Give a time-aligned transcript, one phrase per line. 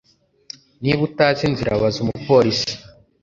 [0.81, 2.71] Niba utazi inzira baza umupolisi